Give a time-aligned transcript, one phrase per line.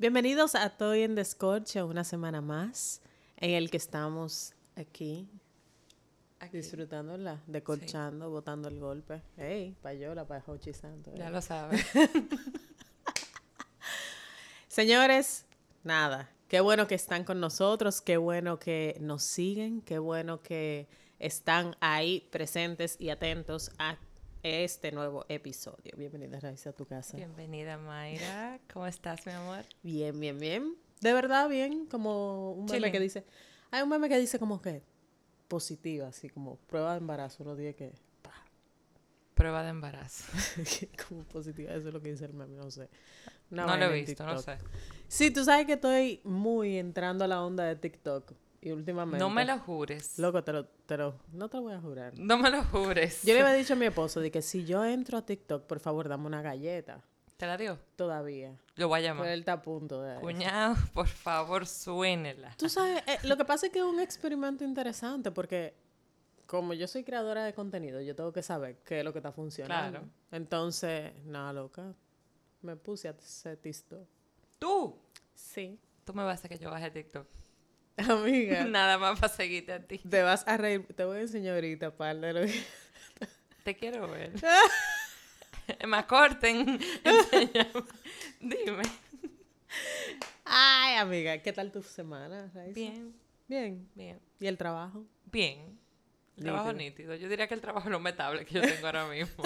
[0.00, 3.02] Bienvenidos a Toy en Descorche, una semana más
[3.36, 5.28] en el que estamos aquí,
[6.38, 6.56] Aquí.
[6.56, 9.20] disfrutándola, decorchando, botando el golpe.
[9.36, 9.76] ¡Ey!
[9.82, 11.12] Payola, para Hochi Santo.
[11.14, 11.30] Ya eh.
[11.30, 11.84] lo sabes.
[14.68, 15.44] Señores,
[15.84, 16.30] nada.
[16.48, 20.88] Qué bueno que están con nosotros, qué bueno que nos siguen, qué bueno que
[21.18, 23.98] están ahí presentes y atentos a
[24.42, 25.92] este nuevo episodio.
[25.96, 27.16] Bienvenida, Raiza, a tu casa.
[27.16, 28.58] Bienvenida, Mayra.
[28.72, 29.64] ¿Cómo estás, mi amor?
[29.82, 30.76] Bien, bien, bien.
[31.00, 31.86] De verdad, bien.
[31.86, 33.24] Como un meme que dice.
[33.70, 34.82] Hay un meme que dice como que
[35.48, 37.42] positiva, así como prueba de embarazo.
[37.42, 37.92] Uno dice que.
[38.22, 38.32] pa,
[39.34, 40.24] Prueba de embarazo.
[41.08, 41.72] como positiva.
[41.72, 42.88] Eso es lo que dice el meme, no sé.
[43.50, 44.56] Una no lo he visto, no sé.
[45.08, 48.32] Sí, tú sabes que estoy muy entrando a la onda de TikTok.
[48.62, 49.18] Y últimamente.
[49.18, 50.18] No me lo jures.
[50.18, 52.12] Loco, te lo, te lo- No te lo voy a jurar.
[52.18, 53.22] No me lo jures.
[53.22, 55.80] Yo le había dicho a mi esposo de que si yo entro a TikTok, por
[55.80, 57.00] favor, dame una galleta.
[57.38, 57.78] ¿Te la dio?
[57.96, 58.54] Todavía.
[58.76, 59.28] Lo voy a Pero llamar.
[59.28, 60.20] él está a punto de.
[60.20, 62.54] Cuñado, por favor, suénela.
[62.58, 65.74] Tú sabes, eh, lo que pasa es que es un experimento interesante porque
[66.44, 69.32] como yo soy creadora de contenido, yo tengo que saber qué es lo que está
[69.32, 70.00] funcionando.
[70.00, 70.12] Claro.
[70.32, 71.94] Entonces, nada, loca,
[72.60, 74.06] me puse a hacer TikTok.
[74.58, 74.98] Tú.
[75.32, 75.78] Sí.
[76.04, 77.26] Tú me vas a hacer que yo baje TikTok.
[78.08, 79.98] Amiga, Nada más para seguirte a ti.
[79.98, 80.86] te vas a reír.
[80.94, 82.64] Te voy a enseñar ahorita, par de lo que-
[83.64, 84.32] Te quiero ver.
[85.86, 86.80] me corten.
[87.04, 87.84] Enséñame.
[88.40, 88.82] Dime.
[90.44, 92.50] Ay, amiga, ¿qué tal tu semana?
[92.74, 93.14] Bien,
[93.46, 93.88] Bien.
[93.94, 95.04] bien, ¿Y el trabajo?
[95.26, 95.78] bien.
[96.36, 97.10] El trabajo Nítido.
[97.12, 97.14] nítido.
[97.16, 99.44] Yo diría que el trabajo es lo metable que yo tengo ahora mismo.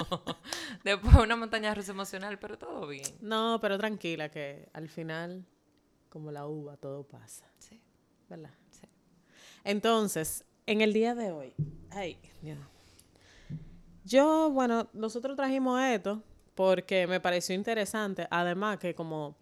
[0.85, 3.03] Después una montaña rusa emocional, pero todo bien.
[3.19, 5.45] No, pero tranquila, que al final,
[6.07, 7.45] como la uva, todo pasa.
[7.59, 7.81] Sí.
[8.29, 8.51] ¿Verdad?
[8.71, 8.87] Sí.
[9.63, 11.53] Entonces, en el día de hoy,
[11.91, 12.57] ay, Dios.
[14.03, 16.21] Yo, bueno, nosotros trajimos esto
[16.53, 19.35] porque me pareció interesante, además que como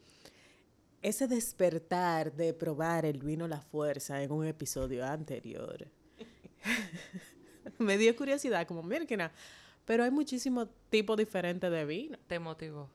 [1.02, 5.88] ese despertar de probar el vino La Fuerza en un episodio anterior,
[7.78, 9.32] me dio curiosidad, como, mira,
[9.86, 12.18] pero hay muchísimos tipos diferentes de vino.
[12.28, 12.90] Te motivó.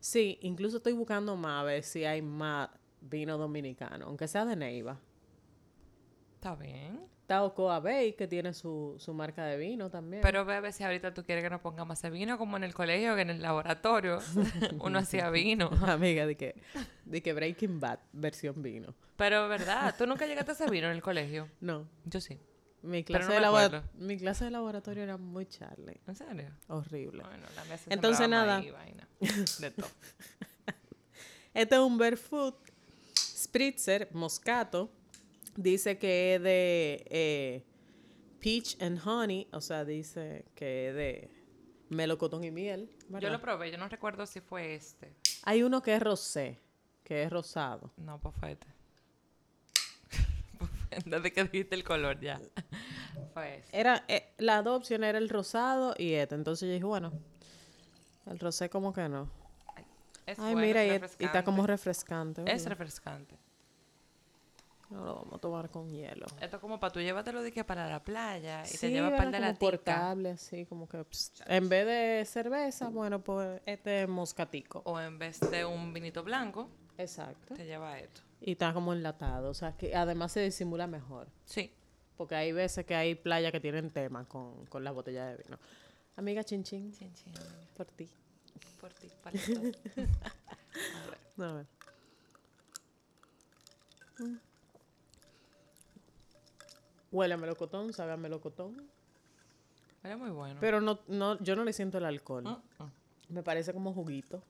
[0.00, 4.56] Sí, incluso estoy buscando más a ver si hay más vino dominicano, aunque sea de
[4.56, 4.98] Neiva.
[6.40, 6.98] Está bien.
[7.20, 10.22] Está Ocoa Bay, que tiene su, su marca de vino también.
[10.22, 12.64] Pero ve a ver si ahorita tú quieres que nos pongamos hacer vino como en
[12.64, 14.20] el colegio, que en el laboratorio
[14.80, 15.68] uno hacía vino.
[15.86, 16.54] Amiga, de que,
[17.04, 18.94] de que Breaking Bad, versión vino.
[19.16, 21.46] Pero verdad, tú nunca llegaste a hacer vino en el colegio.
[21.60, 22.40] No, Yo sí.
[22.82, 26.00] mi clase, no de labora- mi clase de laboratorio era muy Charlie.
[26.06, 26.50] ¿En serio?
[26.68, 27.22] Horrible.
[27.22, 28.60] Bueno, la mesa Entonces, nada.
[28.62, 29.06] y vaina.
[29.60, 29.90] De todo.
[31.52, 32.56] Este es un Barefoot
[33.14, 34.90] Spritzer Moscato.
[35.56, 37.64] Dice que es de eh,
[38.40, 39.48] Peach and Honey.
[39.52, 41.30] O sea, dice que es de
[41.88, 42.90] melocotón y miel.
[43.20, 45.14] Yo lo probé, yo no recuerdo si fue este.
[45.42, 46.58] Hay uno que es rosé,
[47.04, 47.92] que es rosado.
[47.96, 48.66] No, pues fue este.
[51.04, 52.40] Desde que dijiste el color ya.
[53.34, 53.78] Fue este.
[53.78, 56.34] Era, eh, las dos opciones era el rosado y este.
[56.34, 57.12] Entonces yo dije, bueno,
[58.26, 59.30] el rosé como que no.
[60.26, 62.42] Es Ay, mira, y, y está como refrescante.
[62.46, 63.36] Es refrescante.
[64.90, 66.26] No lo vamos a tomar con hielo.
[66.40, 69.12] Esto es como para tú llévatelo de que para la playa y te Sí, llevas
[69.12, 69.32] par ¿verdad?
[69.32, 74.02] de como la portable, así como que pss, en vez de cerveza, bueno, pues este
[74.02, 74.82] es moscatico.
[74.84, 76.68] O en vez de un vinito blanco,
[76.98, 77.54] Exacto.
[77.54, 78.20] te lleva esto.
[78.40, 81.28] Y está como enlatado, o sea, que además se disimula mejor.
[81.44, 81.72] Sí.
[82.16, 85.58] Porque hay veces que hay playas que tienen tema con, con la botella de vino.
[86.16, 87.68] Amiga Chin Chin, Chin, chin, amiga.
[87.76, 88.10] por ti.
[88.80, 89.38] Por ti, para.
[90.98, 91.48] A ver.
[91.48, 91.66] A ver.
[94.18, 94.36] Mm.
[97.12, 98.88] Huele a melocotón, sabe a melocotón.
[100.02, 100.58] Era muy bueno.
[100.60, 102.44] Pero no, no, yo no le siento el alcohol.
[102.44, 103.34] Mm.
[103.34, 104.42] Me parece como juguito.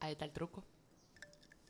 [0.00, 0.62] Ahí está el truco.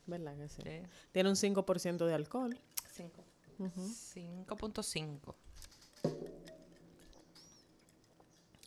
[0.06, 0.62] ¿Verdad que sí?
[0.62, 0.82] Sí.
[1.12, 2.58] Tiene un 5% de alcohol.
[2.92, 3.24] 5.
[3.58, 5.34] 5.5.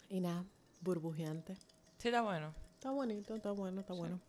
[0.09, 0.43] Y nada,
[0.81, 1.55] burbujeante.
[1.97, 2.53] Sí, está bueno.
[2.75, 4.19] Está bonito, está bueno, está bueno.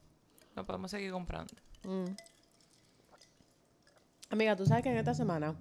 [0.54, 1.54] Lo podemos seguir comprando.
[1.84, 2.14] Mm.
[4.30, 5.56] Amiga, tú sabes que en esta semana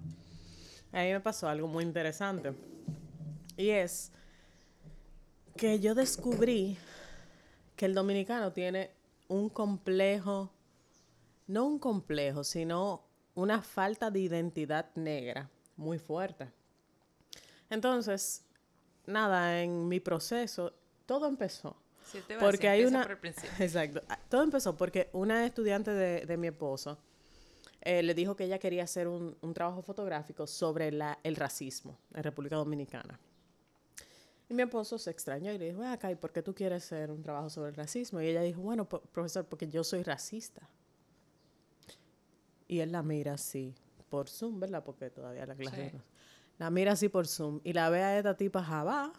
[0.92, 2.52] a mí me pasó algo muy interesante.
[3.56, 4.12] Y es
[5.56, 6.78] que yo descubrí
[7.76, 8.90] que el dominicano tiene
[9.28, 10.50] un complejo,
[11.46, 13.04] no un complejo, sino
[13.34, 16.50] una falta de identidad negra muy fuerte.
[17.68, 18.44] Entonces,
[19.06, 20.72] nada, en mi proceso,
[21.06, 21.76] todo empezó
[22.10, 23.02] Sí, te porque decir, hay una...
[23.02, 23.50] por el principio.
[23.64, 24.00] Exacto.
[24.28, 26.98] Todo empezó porque una estudiante de, de mi esposo
[27.82, 31.98] eh, le dijo que ella quería hacer un, un trabajo fotográfico sobre la, el racismo
[32.14, 33.18] en República Dominicana.
[34.48, 36.84] Y mi esposo se extrañó y le dijo, "Ven acá, ¿y por qué tú quieres
[36.84, 38.20] hacer un trabajo sobre el racismo?
[38.20, 40.68] Y ella dijo, bueno, profesor, porque yo soy racista.
[42.66, 43.74] y él la mira así,
[44.08, 44.84] por Zoom, ¿verdad?
[44.84, 46.02] Porque todavía la clase no-
[46.58, 49.12] La mira así por Zoom y la ve a esta tipa jabá,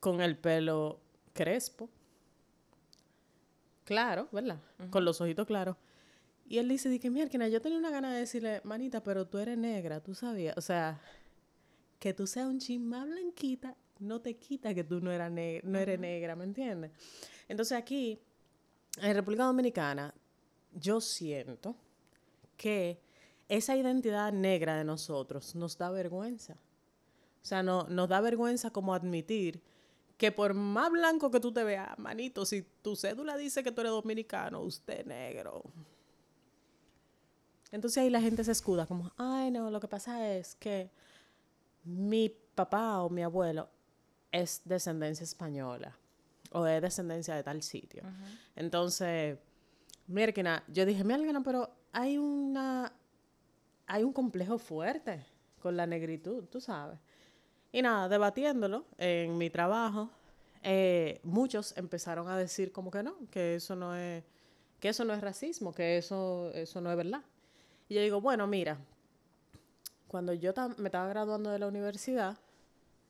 [0.00, 1.00] con el pelo
[1.32, 1.88] crespo,
[3.84, 4.58] claro, ¿verdad?
[4.90, 5.76] Con los ojitos claros.
[6.48, 9.38] Y él dice, di que mierda, yo tenía una gana de decirle, manita, pero tú
[9.38, 10.56] eres negra, tú sabías.
[10.56, 11.00] O sea,
[11.98, 15.60] que tú seas un chin más blanquita no te quita que tú no, eras ne-
[15.64, 16.90] no eres negra, ¿me entiendes?
[17.48, 18.18] Entonces aquí,
[19.00, 20.12] en República Dominicana,
[20.74, 21.74] yo siento
[22.56, 23.00] que
[23.48, 26.54] esa identidad negra de nosotros nos da vergüenza.
[27.42, 29.62] O sea, no, nos da vergüenza como admitir
[30.18, 33.82] que por más blanco que tú te veas, manito, si tu cédula dice que tú
[33.82, 35.62] eres dominicano, usted es negro.
[37.72, 40.90] Entonces ahí la gente se escuda como, ay no, lo que pasa es que
[41.84, 43.68] mi papá o mi abuelo
[44.32, 45.96] es descendencia española
[46.52, 48.02] o es descendencia de tal sitio.
[48.54, 49.38] Entonces,
[50.06, 52.92] Mierkina, yo dije, Mierkina, pero hay una,
[53.86, 55.24] hay un complejo fuerte
[55.60, 56.98] con la negritud, tú sabes.
[57.72, 60.10] Y nada, debatiéndolo en mi trabajo,
[60.62, 64.24] eh, muchos empezaron a decir como que no, que eso no es,
[64.80, 67.22] que eso no es racismo, que eso, eso no es verdad.
[67.88, 68.78] Y yo digo, bueno, mira,
[70.08, 72.36] cuando yo me estaba graduando de la universidad,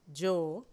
[0.07, 0.67] yo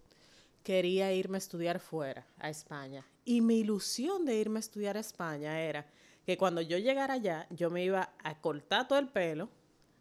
[0.63, 3.05] quería irme a estudiar fuera, a España.
[3.25, 5.85] Y mi ilusión de irme a estudiar a España era
[6.25, 9.49] que cuando yo llegara allá, yo me iba a cortar todo el pelo,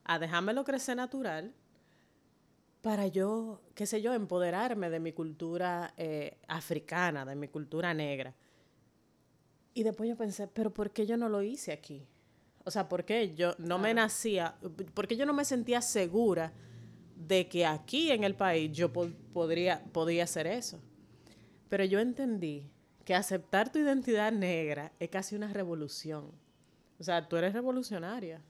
[0.04, 1.52] a dejármelo crecer natural,
[2.80, 8.34] para yo, qué sé yo, empoderarme de mi cultura eh, africana, de mi cultura negra.
[9.74, 12.04] Y después yo pensé, pero ¿por qué yo no lo hice aquí?
[12.64, 14.54] O sea, ¿por qué yo no me nacía,
[14.94, 16.52] por qué yo no me sentía segura
[17.16, 20.80] de que aquí en el país yo po- podría, podía hacer eso?
[21.68, 22.70] Pero yo entendí
[23.04, 26.30] que aceptar tu identidad negra es casi una revolución.
[27.00, 28.40] O sea, tú eres revolucionaria.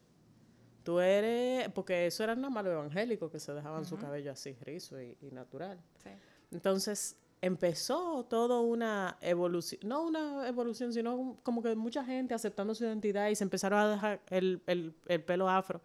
[0.82, 4.54] Tú eres, porque eso eran nada más los evangélicos que se dejaban su cabello así,
[4.62, 5.78] rizo y, y natural.
[6.02, 6.10] Sí.
[6.50, 12.84] Entonces empezó toda una evolución, no una evolución, sino como que mucha gente aceptando su
[12.84, 15.82] identidad y se empezaron a dejar el, el- el pelo afro.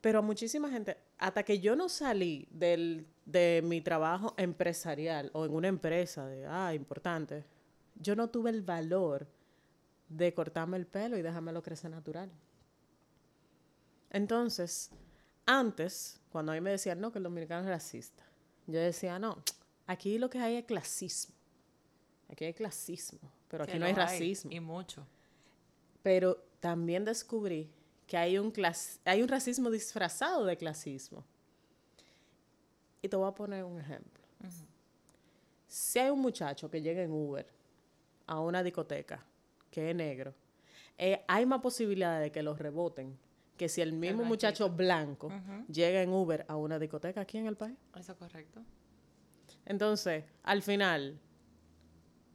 [0.00, 5.54] Pero muchísima gente, hasta que yo no salí del, de mi trabajo empresarial o en
[5.54, 7.44] una empresa de, ah, importante,
[7.94, 9.26] yo no tuve el valor
[10.08, 12.30] de cortarme el pelo y dejármelo crecer natural.
[14.10, 14.90] Entonces,
[15.46, 18.24] antes, cuando a mí me decían, no, que el dominicano es racista,
[18.66, 19.42] yo decía, no,
[19.86, 21.34] aquí lo que hay es clasismo.
[22.30, 23.18] Aquí hay clasismo,
[23.48, 24.50] pero aquí no hay racismo.
[24.52, 25.06] Y mucho.
[26.02, 27.70] Pero también descubrí
[28.06, 31.24] que hay un, clas- hay un racismo disfrazado de clasismo.
[33.02, 34.22] Y te voy a poner un ejemplo.
[35.68, 37.46] Si hay un muchacho que llega en Uber
[38.26, 39.24] a una discoteca
[39.70, 40.32] que es negro,
[40.98, 43.16] eh, hay más posibilidades de que los reboten
[43.56, 45.28] que si el mismo muchacho blanco
[45.72, 47.76] llega en Uber a una discoteca aquí en el país.
[47.96, 48.60] Eso es correcto.
[49.66, 51.20] Entonces, al final,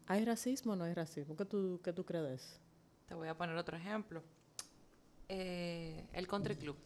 [0.06, 1.36] ¿hay racismo o no hay racismo?
[1.36, 2.60] ¿Qué tú, qué tú crees?
[3.08, 4.22] Te voy a poner otro ejemplo.
[5.30, 6.78] Eh, el country club.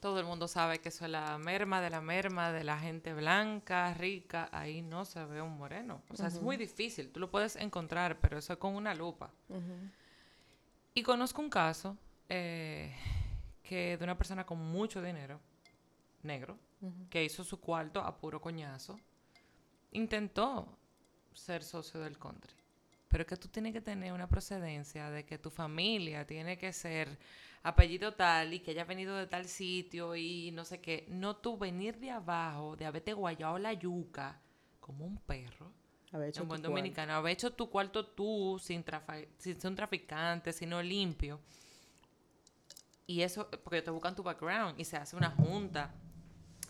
[0.00, 3.12] Todo el mundo sabe que eso es la merma de la merma de la gente
[3.12, 4.48] blanca, rica.
[4.50, 6.02] Ahí no se ve un moreno.
[6.08, 7.12] O sea, es muy difícil.
[7.12, 9.30] Tú lo puedes encontrar, pero eso es con una lupa.
[10.94, 11.96] Y conozco un caso
[12.28, 12.94] eh,
[13.62, 15.38] que de una persona con mucho dinero,
[16.22, 16.58] negro,
[17.10, 18.98] que hizo su cuarto a puro coñazo,
[19.92, 20.78] intentó
[21.32, 22.54] ser socio del country.
[23.08, 26.72] Pero es que tú tienes que tener una procedencia de que tu familia tiene que
[26.72, 27.18] ser
[27.62, 31.06] apellido tal y que haya venido de tal sitio y no sé qué.
[31.08, 34.40] No tú venir de abajo, de haberte guayado la yuca
[34.80, 35.70] como un perro.
[36.10, 38.84] Haber hecho En buen dominicano, haber hecho tu cuarto tú, sin,
[39.38, 41.40] sin ser un traficante, sino limpio.
[43.06, 45.94] Y eso, porque te buscan tu background y se hace una junta.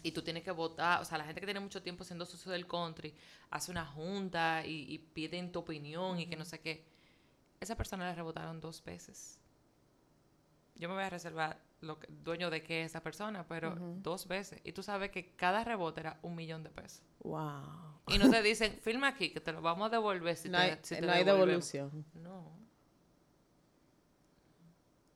[0.02, 2.50] Y tú tienes que votar, o sea, la gente que tiene mucho tiempo siendo socio
[2.50, 3.14] del country,
[3.50, 6.85] hace una junta y, y piden tu opinión y que no sé qué.
[7.61, 9.40] Esa persona le rebotaron dos veces.
[10.75, 14.26] Yo me voy a reservar lo que, dueño de qué es esa persona, pero dos
[14.26, 14.61] veces.
[14.64, 17.02] Y tú sabes que cada rebote era un millón de pesos.
[17.21, 18.00] Wow.
[18.09, 20.64] Y no te dicen, firma aquí, que te lo vamos a devolver si no te,
[20.64, 21.71] hay, si te no hay devolvemos".
[21.73, 22.04] devolución.
[22.14, 22.62] No.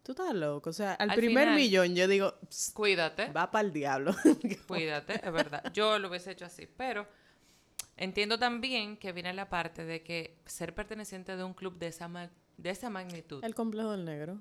[0.06, 0.70] Tú estás loco.
[0.70, 4.14] O sea, al, Al primer final- millón yo digo, "Psst, Cuídate, va para el diablo.
[4.68, 5.72] cuídate, es verdad.
[5.72, 7.08] Yo lo hubiese hecho así, pero
[7.96, 12.06] entiendo también que viene la parte de que ser perteneciente de un club de esa,
[12.06, 14.38] ma- de esa magnitud, el complejo del negro.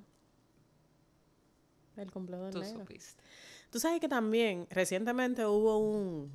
[1.97, 2.79] El complejo del tú negro.
[2.81, 3.23] supiste.
[3.71, 6.31] Tú sabes que también recientemente hubo un...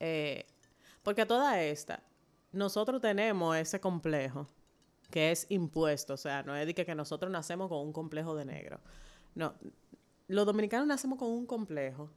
[0.00, 0.46] eh,
[1.02, 2.02] porque a toda esta,
[2.52, 4.46] nosotros tenemos ese complejo
[5.10, 8.34] que es impuesto, o sea, no es de que, que nosotros nacemos con un complejo
[8.34, 8.80] de negro.
[9.34, 9.54] No,
[10.28, 12.10] los dominicanos nacemos con un complejo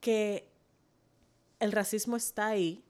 [0.00, 0.48] que
[1.58, 2.82] el racismo está ahí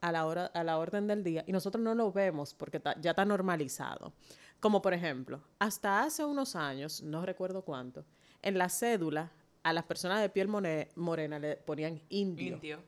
[0.00, 3.10] a la, hora, a la orden del día y nosotros no lo vemos porque ya
[3.10, 4.12] está normalizado.
[4.60, 8.04] Como por ejemplo, hasta hace unos años, no recuerdo cuánto,
[8.42, 12.56] en la cédula a las personas de piel morena le ponían indio.
[12.56, 12.78] Indio.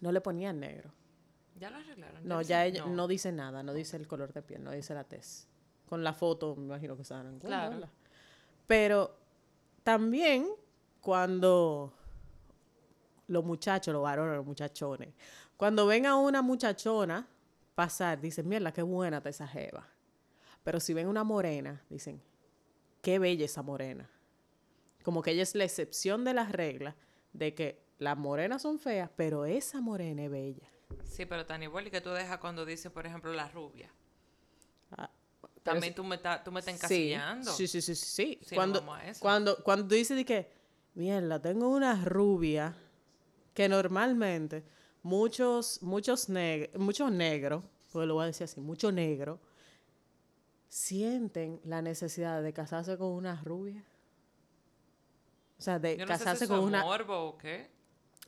[0.00, 0.90] No le ponían negro.
[1.56, 2.26] Ya lo arreglaron.
[2.26, 3.06] No, ya ella, no.
[3.06, 5.46] dice nada, no dice el color de piel, no dice la tez.
[5.88, 7.88] Con la foto, me imagino que se dan Claro.
[8.66, 9.16] Pero
[9.82, 10.48] también
[11.00, 11.92] cuando
[13.28, 15.14] los muchachos, los varones, los muchachones,
[15.56, 17.28] cuando ven a una muchachona
[17.74, 19.86] pasar, dicen, mierda, qué buena está esa jeva.
[20.62, 22.20] Pero si ven una morena, dicen,
[23.02, 24.08] qué bella esa morena.
[25.02, 26.94] Como que ella es la excepción de las reglas
[27.32, 30.68] de que las morenas son feas, pero esa morena es bella.
[31.04, 33.90] Sí, pero tan igual y que tú dejas cuando dice, por ejemplo, la rubia.
[34.96, 35.10] Ah,
[35.62, 37.52] También tú, me tú me estás encasillando.
[37.52, 38.38] Sí, sí, sí, sí.
[38.42, 38.54] sí.
[38.54, 38.84] cuando,
[39.20, 40.50] cuando, cuando tú dices de que,
[40.94, 42.76] mierda, tengo una rubia
[43.52, 44.64] que normalmente
[45.02, 46.28] muchos, muchos,
[46.76, 49.38] muchos negros, pues lo voy a decir así, muchos negros,
[50.68, 53.84] sienten la necesidad de casarse con una rubia.
[55.56, 56.82] O sea, de casarse con una.
[56.82, 57.70] Morbo, o qué?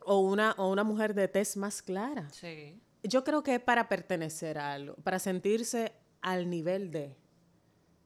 [0.05, 2.29] O una, o una mujer de tez más clara.
[2.31, 2.81] Sí.
[3.03, 7.17] Yo creo que es para pertenecer a algo, para sentirse al nivel de.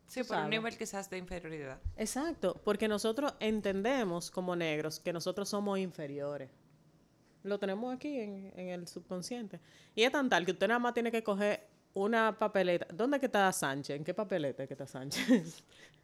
[0.07, 1.81] Sí, por un nivel quizás de inferioridad.
[1.97, 6.51] Exacto, porque nosotros entendemos como negros que nosotros somos inferiores.
[7.43, 9.61] Lo tenemos aquí en, en el subconsciente.
[9.95, 12.87] Y es tan tal que usted nada más tiene que coger una papeleta.
[12.93, 13.97] ¿Dónde que está Sánchez?
[13.97, 15.63] ¿En qué papeleta que está Sánchez?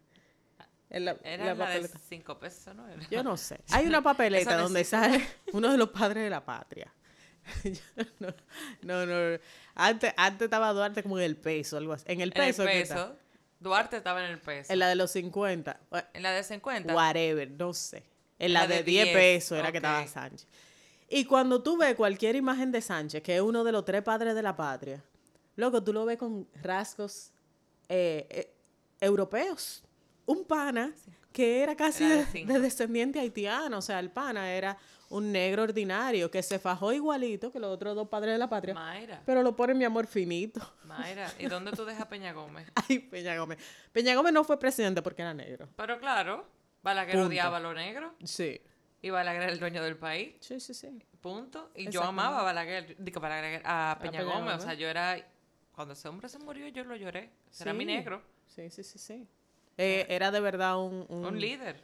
[0.91, 2.87] la, Era la, de cinco pesos, ¿no?
[3.11, 3.61] Yo no sé.
[3.71, 6.93] Hay una papeleta donde sale uno de los padres de la patria.
[8.83, 9.39] no, no,
[9.75, 12.05] Antes, antes estaba Duarte como en el peso, algo así.
[12.09, 12.63] En el peso.
[12.63, 13.17] En el peso.
[13.61, 14.73] Duarte estaba en el peso.
[14.73, 15.81] En la de los 50.
[16.13, 16.95] En la de 50.
[16.95, 18.05] Whatever, no sé.
[18.39, 20.47] En, la, de, 10 pesos era que estaba Sánchez.
[21.09, 24.35] Y cuando tú ves cualquier imagen de Sánchez, que es uno de los tres padres
[24.35, 25.03] de la patria,
[25.55, 27.33] loco, tú lo ves con rasgos
[27.89, 28.55] eh, eh,
[29.01, 29.86] europeos
[30.27, 30.93] un pana
[31.33, 33.79] que era casi de, descendiente haitiano.
[33.79, 34.77] O sea, el pana era
[35.09, 38.75] un negro ordinario que se fajó igualito que los otros dos padres de la patria.
[38.75, 39.23] Mayra.
[39.25, 40.61] Pero lo pone mi amor finito.
[40.85, 42.71] Mayra, ¿y dónde tú dejas Peña Gómez?
[42.89, 43.59] Ay, Peña Gómez.
[43.93, 45.69] Peña Gómez no fue presidente porque era negro.
[45.77, 46.47] Pero claro,
[46.83, 48.15] Balaguer odiaba a lo negro.
[48.25, 48.61] Sí.
[49.03, 50.37] Y Balaguer era el dueño del país.
[50.41, 51.03] Sí, sí, sí.
[51.21, 51.71] Punto.
[51.75, 54.57] Y yo amaba a Balaguer, digo, Balaguer, a Peña, Gómez.
[54.57, 55.17] O sea, yo era.
[55.73, 57.31] Cuando ese hombre se murió, yo lo lloré.
[57.61, 58.23] Era mi negro.
[58.47, 59.29] Sí, sí, sí, sí.
[59.79, 61.81] Eh, era de verdad un, un, líder.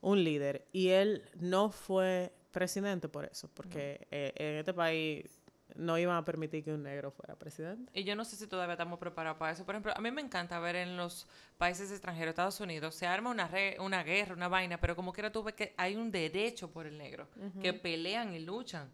[0.00, 0.66] Un líder.
[0.72, 5.40] Y él no fue presidente por eso, porque eh, en este país
[5.74, 7.92] no iban a permitir que un negro fuera presidente.
[7.94, 9.64] Y yo no sé si todavía estamos preparados para eso.
[9.64, 11.26] Por ejemplo, a mí me encanta ver en los
[11.58, 13.50] países extranjeros, Estados Unidos, se arma una,
[13.80, 16.96] una guerra, una vaina, pero como quiera tú ves que hay un derecho por el
[16.96, 17.28] negro,
[17.60, 18.90] que pelean y luchan.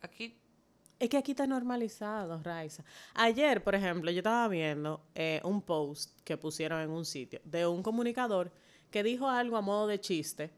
[0.00, 0.38] Aquí
[1.04, 2.84] es que aquí está normalizado, Raiza.
[3.14, 7.66] Ayer, por ejemplo, yo estaba viendo eh, un post que pusieron en un sitio de
[7.66, 8.52] un comunicador
[8.90, 10.50] que dijo algo a modo de chiste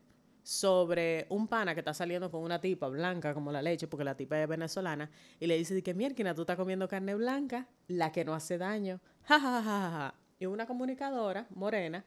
[0.43, 4.17] sobre un pana que está saliendo con una tipa blanca como la leche, porque la
[4.17, 5.11] tipa es venezolana,
[5.41, 9.01] y le dice que mierda, tú estás comiendo carne blanca, la que no hace daño.
[9.25, 10.15] Ja.
[10.39, 12.05] Y una comunicadora morena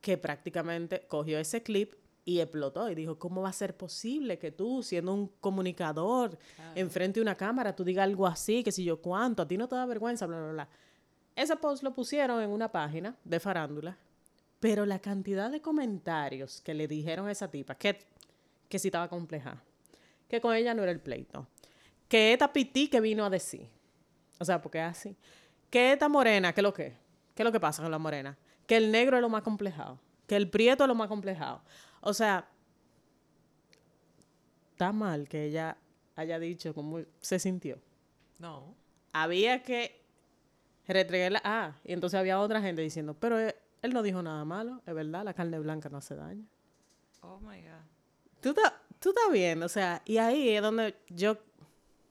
[0.00, 1.94] que prácticamente cogió ese clip
[2.28, 6.38] y explotó y dijo, ¿cómo va a ser posible que tú, siendo un comunicador,
[6.74, 9.66] enfrente de una cámara, tú digas algo así, que si yo cuánto, a ti no
[9.66, 10.68] te da vergüenza, bla, bla, bla.
[11.34, 13.96] Ese post lo pusieron en una página de farándula,
[14.60, 17.98] pero la cantidad de comentarios que le dijeron a esa tipa, que,
[18.68, 19.62] que si estaba compleja,
[20.28, 21.46] que con ella no era el pleito,
[22.10, 23.66] que esta pití que vino a decir,
[24.38, 25.16] o sea, porque es así,
[25.70, 26.94] que esta morena, ¿qué es lo que?
[27.34, 28.36] ¿Qué es lo que pasa con la morena?
[28.66, 31.62] Que el negro es lo más complejado, que el prieto es lo más complejado.
[32.00, 32.48] O sea,
[34.72, 35.76] está mal que ella
[36.16, 37.78] haya dicho cómo se sintió.
[38.38, 38.74] No.
[39.12, 40.00] Había que
[40.86, 41.40] retregarla.
[41.44, 43.54] Ah, y entonces había otra gente diciendo, pero él,
[43.92, 46.44] no dijo nada malo, es verdad, la carne blanca no hace daño.
[47.20, 47.84] Oh my God.
[48.40, 51.36] Tú estás, tú viendo, o sea, y ahí es donde yo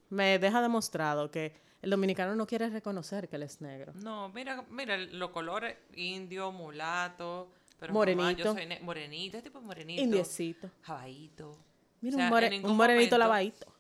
[0.10, 3.94] me deja demostrado que el dominicano no quiere reconocer que él es negro.
[3.96, 7.52] No, mira, mira, los colores indio, mulato,
[7.90, 8.44] morenito.
[8.44, 10.02] yo soy morenito, este tipo morenito.
[10.02, 10.70] Indiecito.
[10.82, 11.58] Jabadito.
[12.02, 12.30] Mira, un,
[12.78, 13.74] morenito lavadito.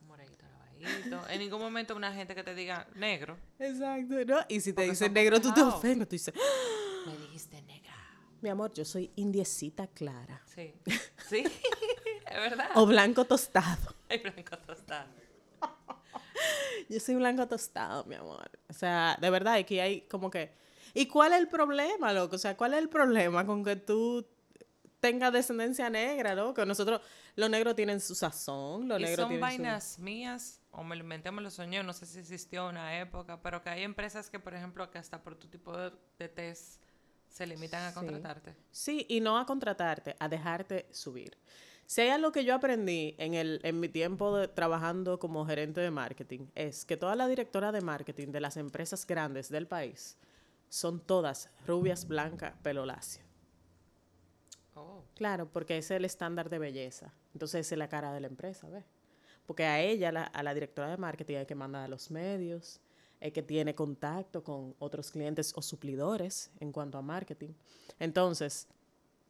[0.00, 1.28] Un morenito lavadito.
[1.28, 3.38] en ningún momento una gente que te diga negro.
[3.58, 4.40] Exacto, ¿no?
[4.48, 6.08] Y si te dicen negro, tú te ofendes.
[6.08, 6.34] Tú dices,
[7.06, 7.94] me dijiste negra.
[8.42, 10.42] Mi amor, yo soy indiecita clara.
[10.46, 10.74] Sí.
[11.28, 11.44] Sí,
[12.26, 12.70] es verdad.
[12.74, 13.94] O blanco tostado.
[14.08, 15.08] El blanco tostado.
[16.88, 18.50] Yo soy blanco tostado, mi amor.
[18.68, 20.52] O sea, de verdad, aquí hay como que...
[20.96, 22.36] ¿Y cuál es el problema, loco?
[22.36, 24.26] O sea, ¿cuál es el problema con que tú
[25.00, 26.64] tengas descendencia negra, loco?
[26.64, 27.02] Nosotros,
[27.36, 30.96] los negros tienen su sazón, los y negros son tienen su- vainas mías, o me
[30.96, 34.30] lo inventé, me lo soñé, no sé si existió una época, pero que hay empresas
[34.30, 36.80] que, por ejemplo, que hasta por tu tipo de, de test
[37.28, 37.96] se limitan a Sí.
[37.96, 38.56] contratarte.
[38.70, 41.36] Sí, y no a contratarte, a dejarte subir.
[41.84, 45.82] Si hay algo que yo aprendí en, el, en mi tiempo de, trabajando como gerente
[45.82, 50.16] de marketing, es que todas las directoras de marketing de las empresas grandes del país
[50.76, 53.24] son todas rubias, blancas, pelo lacio.
[54.74, 55.02] Oh.
[55.14, 57.14] Claro, porque ese es el estándar de belleza.
[57.32, 58.84] Entonces esa es la cara de la empresa, ¿ves?
[59.46, 62.80] Porque a ella, la- a la directora de marketing, hay que mandar a los medios,
[63.20, 67.54] es que tiene contacto con otros clientes o suplidores en cuanto a marketing.
[67.98, 68.68] Entonces,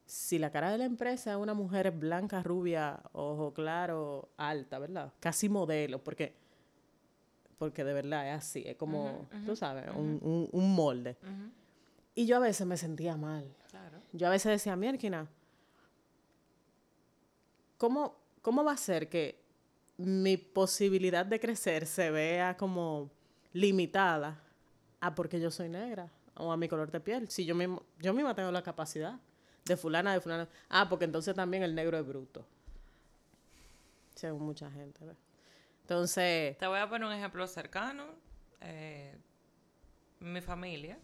[0.04, 5.12] si la cara de la empresa es una mujer blanca, rubia, ojo claro, alta, ¿verdad?
[5.20, 6.34] Casi modelo, porque,
[7.58, 11.16] porque de verdad es así, es como, tú sabes, un, un- un molde.
[12.14, 13.46] Y yo a veces me sentía mal.
[13.70, 13.98] Claro.
[14.12, 15.26] Yo a veces decía, Mierkina,
[17.78, 19.38] ¿cómo, ¿cómo va a ser que
[19.98, 23.10] mi posibilidad de crecer se vea como
[23.52, 24.40] limitada
[25.00, 27.28] a porque yo soy negra o a mi color de piel?
[27.30, 29.18] Si yo mismo, yo misma tengo la capacidad
[29.64, 30.48] de fulana, de fulana.
[30.68, 32.46] Ah, porque entonces también el negro es bruto.
[34.14, 35.04] Según mucha gente.
[35.04, 35.16] ¿ves?
[35.86, 38.06] Entonces, Te voy a poner un ejemplo cercano.
[38.60, 39.16] Eh,
[40.18, 40.98] mi familia.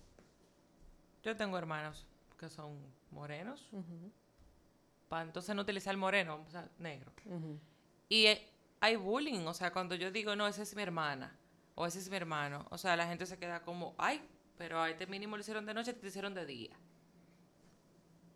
[1.23, 2.05] Yo tengo hermanos
[2.37, 2.77] que son
[3.13, 3.71] morenos.
[5.09, 7.13] Para entonces no utilizar el moreno, o sea, negro.
[8.09, 11.39] Y eh, hay bullying, o sea, cuando yo digo, no, esa es mi hermana,
[11.77, 14.21] o ese es mi hermano, o sea, la gente se queda como, ay,
[14.59, 16.77] pero a este mínimo lo hicieron de noche, te hicieron de día.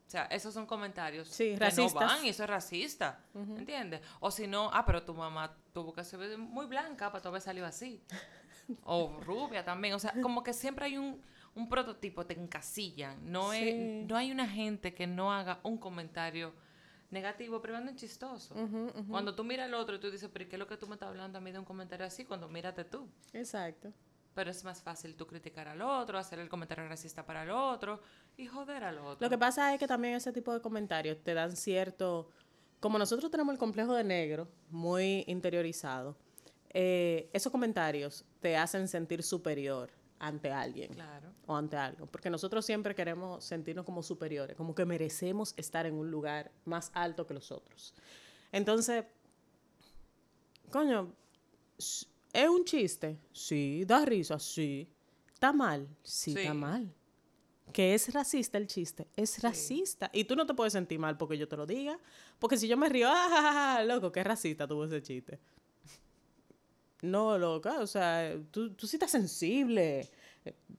[0.06, 1.94] O sea, esos son comentarios Sí, que racistas.
[1.94, 4.00] no van y eso es racista, ¿entiendes?
[4.20, 7.40] O si no, ah, pero tu mamá tuvo que ser muy blanca para tu haber
[7.40, 8.00] salido así.
[8.84, 11.20] o rubia también, o sea, como que siempre hay un,
[11.57, 13.31] un prototipo, te encasillan.
[13.33, 13.68] No, Sí.
[13.68, 16.54] es, no hay una gente que no haga un comentario
[17.11, 18.54] negativo, pero ando chistoso.
[19.09, 20.87] Cuando tú miras al otro y tú dices, pero ¿y ¿qué es lo que tú
[20.87, 22.24] me estás hablando a mí de un comentario así?
[22.24, 23.09] Cuando mírate tú.
[23.33, 23.92] Exacto.
[24.37, 28.01] Pero es más fácil tú criticar al otro, hacer el comentario racista para el otro
[28.37, 29.16] y joder al otro.
[29.18, 32.31] Lo que pasa es que también ese tipo de comentarios te dan cierto...
[32.79, 36.18] Como nosotros tenemos el complejo de negro muy interiorizado,
[36.68, 41.33] eh, esos comentarios te hacen sentir superior ante alguien Claro.
[41.46, 42.05] o ante algo.
[42.05, 46.90] Porque nosotros siempre queremos sentirnos como superiores, como que merecemos estar en un lugar más
[46.92, 47.94] alto que los otros.
[48.53, 49.07] Entonces,
[50.70, 51.14] coño,
[52.42, 53.18] ¿es un chiste?
[53.33, 53.85] Sí.
[53.87, 54.38] ¿Da risa?
[54.38, 54.88] Sí.
[55.33, 55.88] ¿Está mal?
[56.03, 56.38] Sí, Sí.
[56.40, 56.92] está mal.
[57.72, 59.09] ¿Que es racista el chiste?
[59.16, 60.09] Es racista.
[60.12, 61.99] Y tú no te puedes sentir mal porque yo te lo diga.
[62.38, 63.85] Porque si yo me río, ¡ah, ja, ja, ja!
[63.85, 65.38] loco, qué racista tuvo ese chiste.
[67.03, 70.09] No, loca, o sea, tú, tú sí estás sensible.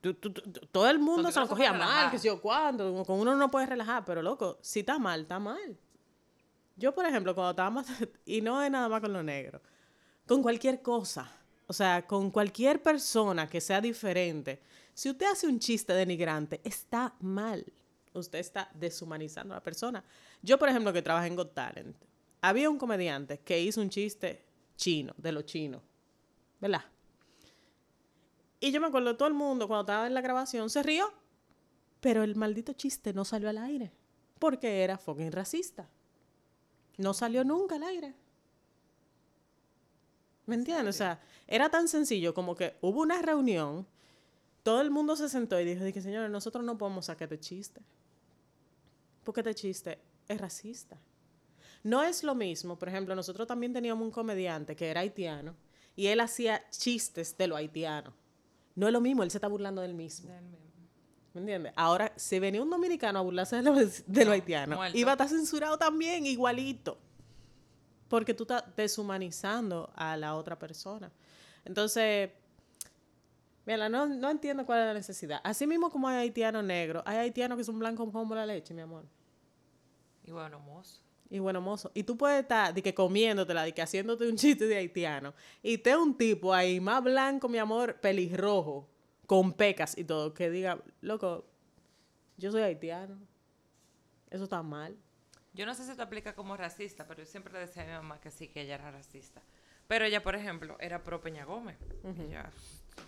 [0.01, 0.31] Tú- tú-
[0.71, 2.11] todo el mundo se lo cogía mal, relajar.
[2.11, 3.03] que si yo cuándo.
[3.05, 5.77] Con uno no puedes relajar, pero loco, si está mal, está mal.
[6.75, 7.85] Yo, por ejemplo, cuando estábamos,
[8.25, 9.61] y no es nada más con lo negro,
[10.25, 11.31] con cualquier cosa,
[11.67, 14.61] o sea, con cualquier persona que sea diferente,
[14.93, 17.65] si usted hace un chiste denigrante, está mal.
[18.13, 20.03] Usted está deshumanizando a la persona.
[20.41, 21.95] Yo, por ejemplo, que trabajé en Got Talent,
[22.41, 24.43] había un comediante que hizo un chiste
[24.75, 25.81] chino, de los chinos,
[26.59, 26.85] ¿verdad?
[28.59, 31.13] Y yo me acuerdo, todo el mundo cuando estaba en la grabación se rió,
[31.99, 33.91] pero el maldito chiste no salió al aire,
[34.39, 35.89] porque era fucking racista.
[36.97, 38.15] No salió nunca al aire.
[40.47, 40.95] ¿Me entiendes?
[40.95, 43.85] O sea, era tan sencillo como que hubo una reunión,
[44.63, 47.81] todo el mundo se sentó y dijo, dije, señores, nosotros no podemos sacar este chiste.
[49.23, 50.97] Porque este chiste es racista.
[51.83, 55.55] No es lo mismo, por ejemplo, nosotros también teníamos un comediante que era haitiano
[55.95, 58.13] y él hacía chistes de lo haitiano.
[58.75, 60.31] No es lo mismo, él se está burlando del mismo.
[60.31, 60.57] Del mismo.
[61.33, 61.73] ¿Me entiendes?
[61.75, 64.97] Ahora, si venía un dominicano a burlarse de lo, de lo No, haitiano, muerto.
[64.97, 66.97] iba a estar censurado también, igualito.
[68.07, 71.11] Porque tú estás deshumanizando a la otra persona.
[71.65, 72.29] Entonces,
[73.65, 75.41] mira, no, no entiendo cuál es la necesidad.
[75.43, 78.81] Así mismo como hay haitianos negros, hay haitianos que son blancos como la leche, mi
[78.81, 79.05] amor.
[80.23, 81.01] Y bueno, mozo.
[81.29, 81.91] Y bueno, mozo.
[81.93, 85.33] Y tú puedes estar de que comiéndotela, de que haciéndote un chiste de haitiano.
[85.61, 88.87] Y te un tipo ahí más blanco, mi amor, pelirrojo,
[89.25, 91.45] con pecas y todo, que diga, loco,
[92.37, 93.17] yo soy haitiano.
[94.29, 94.95] Eso está mal.
[95.57, 97.91] Yo no sé si te aplica como racista, pero yo siempre le decía a mi
[97.91, 99.41] mamá que sí, que ella era racista.
[99.87, 101.77] Pero ella, por ejemplo, era pro Peña Gómez.
[102.03, 102.51] Ella-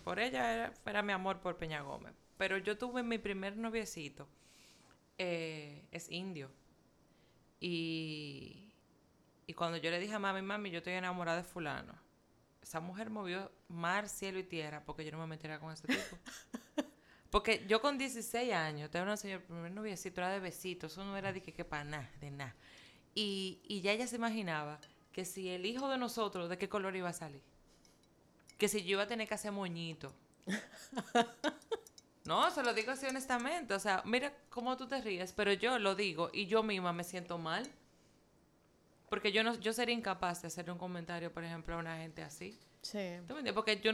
[0.03, 2.13] por ella era, era mi amor por Peña Gómez.
[2.37, 4.27] Pero yo tuve mi primer noviecito,
[5.17, 6.49] eh, es indio.
[7.59, 8.71] Y,
[9.47, 11.93] y cuando yo le dije a mami, mami, yo estoy enamorada de fulano.
[12.61, 16.17] esa mujer movió mar, cielo y tierra porque yo no me metiera con ese tipo.
[17.29, 21.03] Porque yo con 16 años, te una señora, el primer noviecito era de besitos, eso
[21.03, 22.55] no era de que, que para nada, de nada.
[23.13, 24.79] Y, y ya ella se imaginaba
[25.11, 27.41] que si el hijo de nosotros, ¿de qué color iba a salir?
[28.57, 30.13] Que si yo iba a tener que hacer moñito.
[32.29, 33.73] No, se lo digo así honestamente.
[33.73, 37.03] O sea, mira cómo tú te ríes, pero yo lo digo y yo misma me
[37.03, 37.67] siento mal.
[39.09, 42.21] Porque yo no, yo sería incapaz de hacer un comentario, por ejemplo, a una gente
[42.21, 42.55] así.
[42.83, 43.15] Sí.
[43.27, 43.53] ¿Tú me entiendes?
[43.53, 43.93] Porque yo,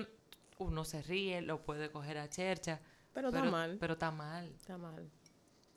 [0.58, 2.82] uno se ríe, lo puede coger a chercha.
[3.15, 3.78] Pero está mal.
[3.80, 4.45] Pero está mal.
[4.56, 5.10] Está mal.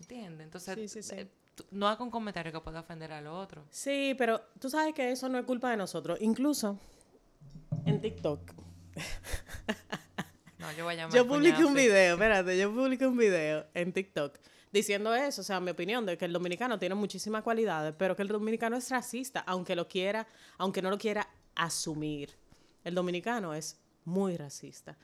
[0.00, 0.44] ¿Entiendes?
[0.44, 1.14] Entonces, Sí, sí, sí.
[1.14, 1.28] eh,
[1.70, 3.64] no haga un comentario que pueda ofender al otro.
[3.70, 6.18] Sí, pero tú sabes que eso no es culpa de nosotros.
[6.20, 6.78] Incluso
[7.86, 8.40] en TikTok.
[10.58, 13.92] No, yo voy a llamar Yo publiqué un video, espérate, yo publiqué un video en
[13.92, 14.36] TikTok
[14.72, 18.22] diciendo eso, o sea, mi opinión de que el dominicano tiene muchísimas cualidades, pero que
[18.22, 20.26] el dominicano es racista, aunque lo quiera,
[20.58, 22.34] aunque no lo quiera asumir.
[22.82, 24.98] El dominicano es muy racista.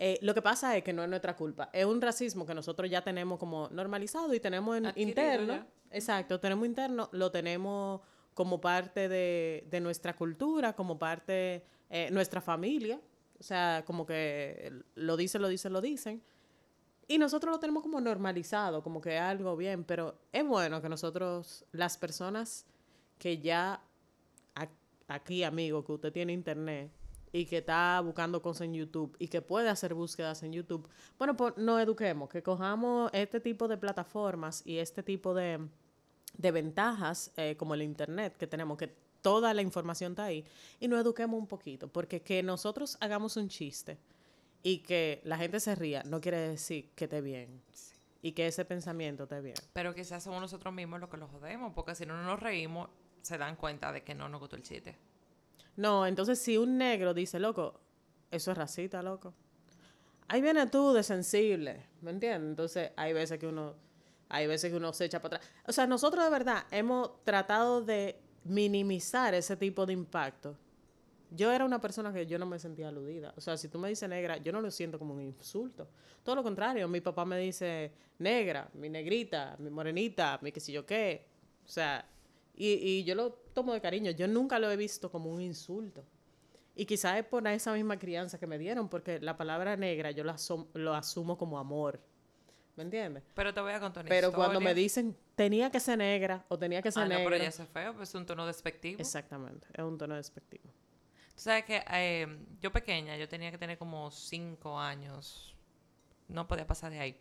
[0.00, 2.88] Eh, lo que pasa es que no es nuestra culpa, es un racismo que nosotros
[2.88, 5.66] ya tenemos como normalizado y tenemos en Adquirido interno.
[5.90, 8.00] Exacto, tenemos interno, lo tenemos
[8.32, 13.00] como parte de, de nuestra cultura, como parte eh, nuestra familia.
[13.40, 16.22] O sea, como que lo dicen, lo dicen, lo dicen.
[17.08, 21.64] Y nosotros lo tenemos como normalizado, como que algo bien, pero es bueno que nosotros,
[21.72, 22.66] las personas
[23.18, 23.82] que ya
[25.08, 26.92] aquí, amigo, que usted tiene internet
[27.32, 30.88] y que está buscando cosas en YouTube y que puede hacer búsquedas en YouTube,
[31.18, 35.60] bueno, pues nos eduquemos, que cojamos este tipo de plataformas y este tipo de,
[36.36, 40.44] de ventajas eh, como el internet que tenemos, que toda la información está ahí,
[40.80, 43.98] y nos eduquemos un poquito, porque que nosotros hagamos un chiste
[44.62, 47.62] y que la gente se ría no quiere decir que esté bien
[48.22, 49.56] y que ese pensamiento esté bien.
[49.72, 52.88] Pero quizás somos nosotros mismos los que los jodemos, porque si no nos reímos,
[53.22, 54.96] se dan cuenta de que no nos gustó el chiste.
[55.78, 57.78] No, entonces si un negro dice, loco,
[58.32, 59.32] eso es racista, loco.
[60.26, 62.50] Ahí viene tú de sensible, ¿me entiendes?
[62.50, 63.76] Entonces hay veces que uno,
[64.28, 65.52] hay veces que uno se echa para atrás.
[65.68, 70.56] O sea, nosotros de verdad hemos tratado de minimizar ese tipo de impacto.
[71.30, 73.32] Yo era una persona que yo no me sentía aludida.
[73.36, 75.86] O sea, si tú me dices negra, yo no lo siento como un insulto.
[76.24, 80.72] Todo lo contrario, mi papá me dice negra, mi negrita, mi morenita, mi qué sé
[80.72, 81.24] yo qué.
[81.64, 82.04] O sea,
[82.58, 84.10] y, y yo lo tomo de cariño.
[84.10, 86.04] Yo nunca lo he visto como un insulto.
[86.74, 90.22] Y quizás es por esa misma crianza que me dieron, porque la palabra negra yo
[90.24, 92.00] la asom- lo asumo como amor.
[92.76, 93.24] ¿Me entiendes?
[93.34, 96.56] Pero te voy a contar una Pero cuando me dicen tenía que ser negra o
[96.56, 97.30] tenía que ser Ah, no, negro.
[97.30, 99.00] pero ya es feo, pues es un tono despectivo.
[99.00, 100.62] Exactamente, es un tono despectivo.
[101.34, 102.26] Tú sabes que eh,
[102.60, 105.56] yo pequeña, yo tenía que tener como cinco años.
[106.28, 107.20] No podía pasar de ahí.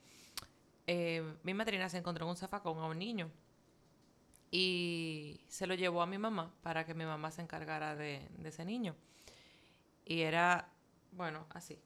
[0.85, 3.31] Eh, mi madrina se encontró en un zafacón a un niño.
[4.49, 8.49] Y se lo llevó a mi mamá para que mi mamá se encargara de, de
[8.49, 8.95] ese niño.
[10.05, 10.69] Y era,
[11.11, 11.79] bueno, así.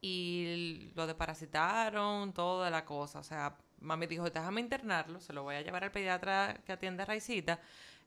[0.00, 3.18] Y lo deparasitaron, toda la cosa.
[3.18, 7.02] O sea, mami dijo, déjame internarlo, se lo voy a llevar al pediatra que atiende
[7.02, 7.60] a Raicita.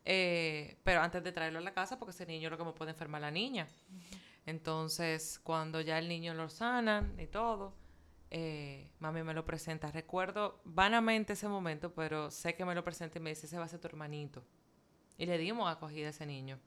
[0.06, 2.92] eh, pero antes de traerlo a la casa, porque ese niño lo que me puede
[2.92, 3.68] enfermar la niña.
[4.46, 7.74] Entonces, cuando ya el niño lo sanan y todo,
[8.34, 9.90] eh, mami me lo presenta.
[9.92, 13.66] Recuerdo vanamente ese momento, pero sé que me lo presenta y me dice, ese va
[13.66, 14.44] a ser tu hermanito.
[15.18, 16.60] Y le dimos acogida a ese niño.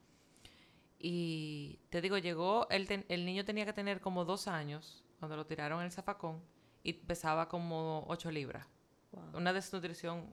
[0.98, 5.36] Y te digo, llegó, el, ten- el niño tenía que tener como dos años cuando
[5.36, 6.42] lo tiraron en el zafacón
[6.82, 8.66] y pesaba como ocho libras.
[9.12, 9.36] Wow.
[9.36, 10.32] Una desnutrición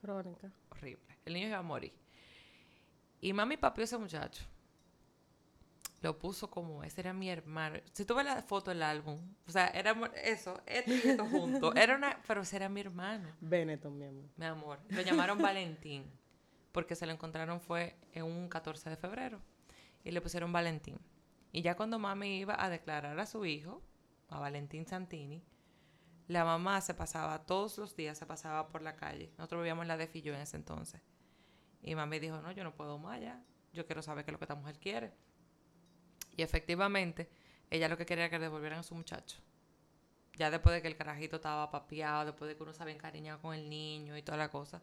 [0.00, 0.50] Crónica.
[0.70, 1.16] horrible.
[1.24, 1.92] El niño iba a morir.
[3.20, 4.44] Y mami papió a ese muchacho.
[6.06, 7.80] Lo puso como, ese era mi hermano.
[7.90, 9.90] Si tú ves la foto del álbum, o sea, era
[10.22, 11.74] eso, esto y esto juntos.
[11.76, 14.24] Era una, pero ese era mi hermano, Benetton, mi amor.
[14.36, 14.78] mi amor.
[14.88, 16.04] Lo llamaron Valentín,
[16.70, 19.40] porque se lo encontraron fue en un 14 de febrero.
[20.04, 20.96] Y le pusieron Valentín.
[21.50, 23.82] Y ya cuando mami iba a declarar a su hijo,
[24.28, 25.42] a Valentín Santini,
[26.28, 29.32] la mamá se pasaba, todos los días se pasaba por la calle.
[29.38, 31.02] Nosotros vivíamos en la de Fillo en ese entonces.
[31.82, 33.42] Y mami dijo, no, yo no puedo más ya.
[33.72, 35.26] Yo quiero saber qué es lo que esta mujer quiere.
[36.36, 37.28] Y efectivamente,
[37.70, 39.38] ella lo que quería era que le devolvieran a su muchacho.
[40.34, 43.40] Ya después de que el carajito estaba papiado, después de que uno se había encariñado
[43.40, 44.82] con el niño y toda la cosa.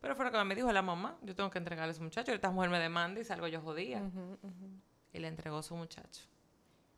[0.00, 2.32] Pero fue lo que me dijo la mamá, yo tengo que entregarle a su muchacho.
[2.32, 4.10] Esta mujer me demanda y salgo yo jodida.
[5.12, 6.22] Y le entregó a su muchacho.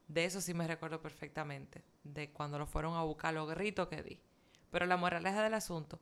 [0.09, 1.85] De eso sí me recuerdo perfectamente.
[2.03, 4.21] De cuando lo fueron a buscar, los gritos que di.
[4.71, 6.01] Pero la moraleja del asunto,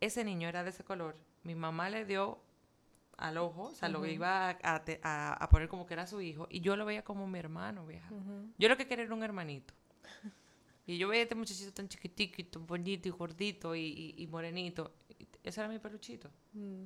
[0.00, 1.16] ese niño era de ese color.
[1.42, 2.40] Mi mamá le dio
[3.20, 6.46] al ojo, o sea, lo iba a, a a- poner como que era su hijo.
[6.50, 8.08] Y yo lo veía como mi hermano, vieja.
[8.58, 9.74] Yo lo que quería era un hermanito.
[10.86, 14.14] Y yo veía a este muchachito tan chiquitico y tan bonito y gordito y, y-
[14.22, 14.92] y morenito.
[15.18, 16.30] Y ese era mi peluchito.
[16.52, 16.84] Mm.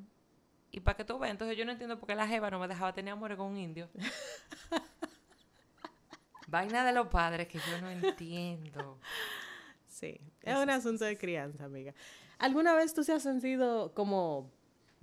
[0.73, 2.67] Y para que tú veas, entonces yo no entiendo por qué la jeva no me
[2.69, 3.89] dejaba tener amor con un indio.
[6.49, 8.99] Vaina de los padres que yo no entiendo.
[9.87, 11.95] Sí, es un asunto de crianza, amiga.
[12.39, 14.51] ¿Alguna vez tú se has sentido como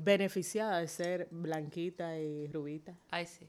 [0.03, 2.95] beneficiada de ser blanquita y rubita?
[3.09, 3.47] Ay, sí.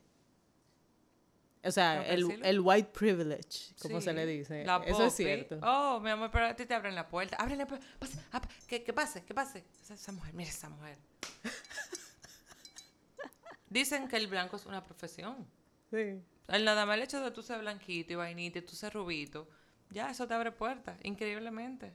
[1.65, 4.65] O sea, el, white privilege, como se le dice.
[4.87, 5.61] Eso es cierto.
[5.63, 7.37] Oh, mi amor, pero a ti te abren la puerta.
[7.37, 7.87] Abren la puerta.
[8.33, 9.65] Ah, que, que pase, que pase.
[9.89, 10.99] Esa, mujer, mira esa mujer.
[13.71, 15.47] Dicen que el blanco es una profesión.
[15.91, 16.21] Sí.
[16.49, 19.49] El nada más el hecho de tú ser blanquito y vainita y tú ser rubito,
[19.91, 21.95] ya eso te abre puertas, increíblemente.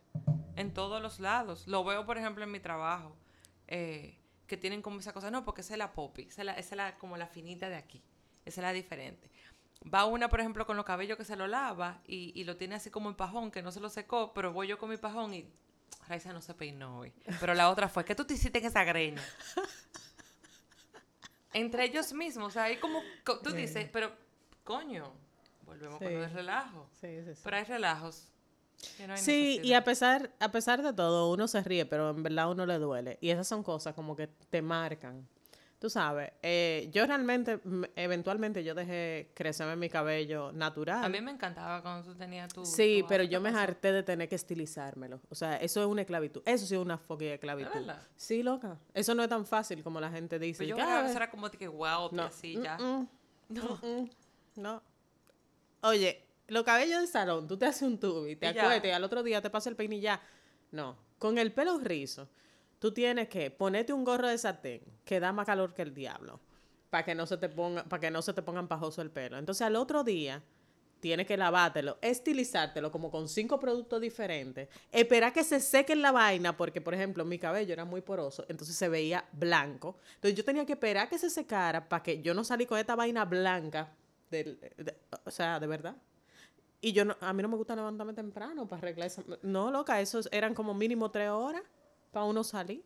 [0.56, 1.68] En todos los lados.
[1.68, 3.18] Lo veo, por ejemplo, en mi trabajo.
[3.68, 4.17] Eh,
[4.48, 6.70] que tienen como esa cosa, no, porque esa es la popi, esa es, la, esa
[6.76, 8.02] es la, como la finita de aquí,
[8.46, 9.30] esa es la diferente.
[9.94, 12.90] Va una, por ejemplo, con los cabellos que se lo lava y, lo tiene así
[12.90, 15.46] como en pajón, que no se lo secó, pero voy yo con mi pajón y
[16.08, 17.14] Raiza no se peinó hoy.
[17.40, 19.22] Pero la otra fue, ¿qué tú te hiciste en esa greña?
[21.54, 23.02] Entre ellos mismos, o sea, hay como,
[23.44, 24.12] tú dices, pero
[24.64, 25.14] coño,
[25.64, 26.90] volvemos con el relajo.
[27.00, 27.42] Sí, sí, sí.
[27.44, 28.30] Pero hay relajos.
[29.16, 32.66] Sí, y a pesar, a pesar de todo, uno se ríe, pero en verdad uno
[32.66, 33.18] le duele.
[33.22, 35.28] Y esas son cosas como que te marcan.
[35.80, 37.60] Tú sabes, eh, yo realmente,
[37.96, 41.06] eventualmente yo dejé crecerme mi cabello natural.
[41.06, 42.66] A mí me encantaba cuando tú tenías tu...
[42.66, 45.22] Sí, pero yo me harté de tener que estilizármelo.
[45.30, 46.42] O sea, eso es una esclavitud.
[46.46, 47.92] Eso sí es una fucking esclavitud.
[48.16, 48.80] Sí, loca.
[48.92, 50.66] Eso no es tan fácil como la gente dice.
[50.66, 52.24] Pero yo a veces era como que wow, no.
[52.24, 52.78] así ya.
[53.50, 53.80] no.
[54.56, 54.82] no.
[55.82, 59.04] Oye, los cabellos de salón, tú te haces un tubo y te acuestas y al
[59.04, 60.22] otro día te pasa el peine y ya.
[60.72, 60.98] No.
[61.20, 62.30] Con el pelo rizo
[62.80, 66.40] tú tienes que ponerte un gorro de satén que da más calor que el diablo
[66.90, 69.38] para que no se te ponga para que no se te pongan pajoso el pelo.
[69.38, 70.44] Entonces al otro día
[71.00, 76.56] tienes que lavártelo, estilizártelo como con cinco productos diferentes, esperar que se seque la vaina
[76.58, 79.98] porque por ejemplo mi cabello era muy poroso, entonces se veía blanco.
[80.16, 82.96] Entonces yo tenía que esperar que se secara para que yo no salí con esta
[82.96, 83.94] vaina blanca
[84.30, 84.60] del,
[85.24, 85.96] o sea, de verdad.
[86.80, 89.24] Y yo no, a mí no me gusta levantarme temprano para arreglar eso.
[89.42, 91.64] No, loca, esos eran como mínimo tres horas
[92.12, 92.84] para uno salir.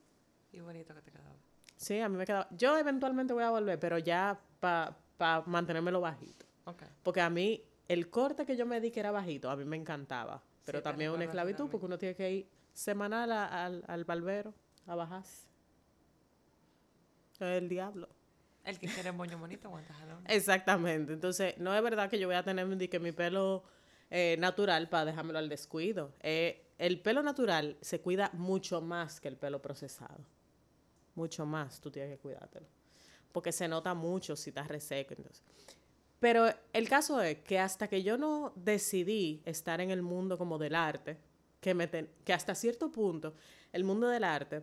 [0.51, 1.35] Y bonito que te quedaba.
[1.75, 2.47] Sí, a mí me quedaba.
[2.51, 6.45] Yo eventualmente voy a volver, pero ya para pa mantenérmelo bajito.
[6.65, 6.87] Okay.
[7.03, 9.77] Porque a mí, el corte que yo me di que era bajito, a mí me
[9.77, 10.41] encantaba.
[10.63, 14.53] Pero también es una esclavitud porque uno tiene que ir semanal al, al barbero
[14.85, 15.47] a bajarse.
[17.39, 18.07] El diablo.
[18.63, 19.93] El que quiere moño bonito aguanta
[20.27, 21.13] Exactamente.
[21.13, 23.63] Entonces, no es verdad que yo voy a tener que mi pelo
[24.13, 26.11] eh, natural para dejármelo al descuido.
[26.19, 30.19] Eh, el pelo natural se cuida mucho más que el pelo procesado.
[31.15, 32.67] Mucho más tú tienes que cuidártelo.
[33.31, 35.13] Porque se nota mucho si estás reseco.
[35.13, 35.41] Entonces.
[36.19, 40.57] Pero el caso es que hasta que yo no decidí estar en el mundo como
[40.57, 41.17] del arte,
[41.61, 43.33] que, me que hasta cierto punto
[43.71, 44.61] el mundo del arte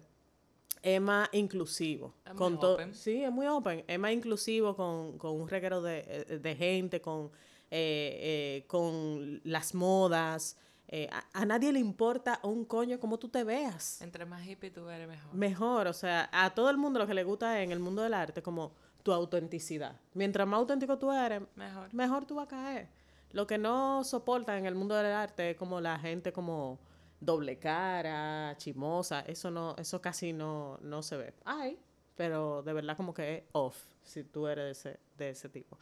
[0.83, 2.15] es más inclusivo.
[2.27, 2.95] Es con muy open.
[2.95, 3.83] Sí, es muy open.
[3.89, 7.31] Es más inclusivo con, un reguero de, de, gente, con,
[7.71, 10.57] eh, eh, con las modas,
[10.91, 14.01] eh, a, nadie le importa un coño cómo tú te veas.
[14.01, 15.35] Entre más hippie tú eres, mejor.
[15.35, 18.15] Mejor, o sea, a todo el mundo lo que le gusta en el mundo del
[18.15, 20.01] arte como tu autenticidad.
[20.15, 22.89] Mientras más auténtico tú eres, mejor, mejor tú vas a caer.
[23.33, 26.79] Lo que no soporta en el mundo del arte es como la gente como
[27.21, 31.35] doble cara, chimosa, eso no, eso casi no, no se ve.
[31.45, 31.79] Ay,
[32.17, 35.77] pero de verdad como que es off si tú eres de ese, de ese tipo.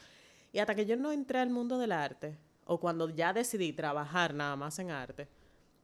[0.56, 4.32] Y hasta que yo no entré al mundo del arte, o cuando ya decidí trabajar
[4.32, 5.28] nada más en arte,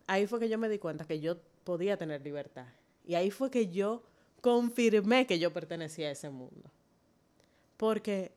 [0.06, 2.64] ahí fue que yo me di cuenta que yo podía tener libertad.
[3.04, 4.02] Y ahí fue que yo
[4.40, 6.70] confirmé que yo pertenecía a ese mundo.
[7.76, 8.32] Porque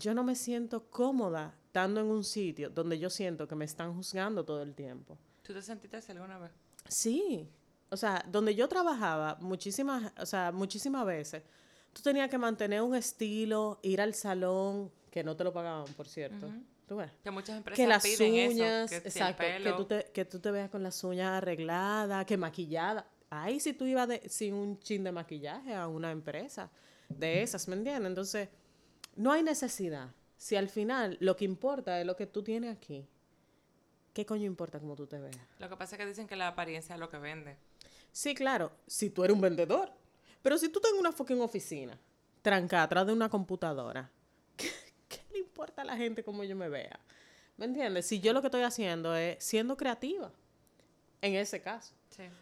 [0.00, 3.94] yo no me siento cómoda estando en un sitio donde yo siento que me están
[3.94, 5.18] juzgando todo el tiempo.
[5.42, 6.50] ¿Tú te sentiste así alguna vez?
[6.88, 7.46] Sí.
[7.90, 11.42] O sea, donde yo trabajaba muchísimas, o sea, muchísimas veces,
[11.92, 16.08] tú tenías que mantener un estilo, ir al salón, que no te lo pagaban, por
[16.08, 16.50] cierto.
[17.22, 20.50] Que muchas empresas las piden uñas, eso, que exacto, que, tú te, que tú te
[20.50, 23.06] veas con las uñas arregladas, que maquillada.
[23.30, 26.68] Ay, si tú ibas sin un chin de maquillaje a una empresa
[27.08, 28.08] de esas, ¿me entiendes?
[28.08, 28.48] Entonces,
[29.14, 30.10] no hay necesidad.
[30.36, 33.06] Si al final lo que importa es lo que tú tienes aquí,
[34.12, 35.38] ¿qué coño importa cómo tú te veas?
[35.60, 37.56] Lo que pasa es que dicen que la apariencia es lo que vende.
[38.10, 39.92] Sí, claro, si tú eres un vendedor.
[40.42, 41.96] Pero si tú estás en una fucking oficina,
[42.42, 44.10] trancada atrás de una computadora,
[45.54, 46.98] importa a la gente cómo yo me vea.
[47.56, 48.06] ¿Me entiendes?
[48.06, 50.32] Si yo lo que estoy haciendo es siendo creativa,
[51.22, 51.94] en ese caso.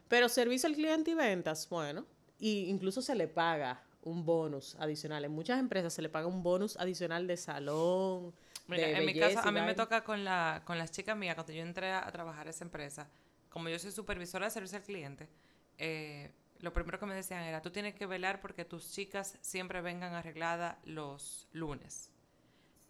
[0.08, 2.06] Pero servicio al cliente y ventas, bueno,
[2.38, 5.24] y incluso se le paga un bonus adicional.
[5.26, 8.34] En muchas empresas se le paga un bonus adicional de salón.
[8.66, 11.52] Mira, en mi caso, a mí me toca con, la, con las chicas mías, cuando
[11.52, 13.08] yo entré a, trabajar a esa empresa,
[13.50, 15.28] como yo soy supervisora de servicio al cliente,
[15.76, 19.82] eh, lo primero que me decían era, tú tienes que velar porque tus chicas siempre
[19.82, 22.11] vengan arregladas los lunes.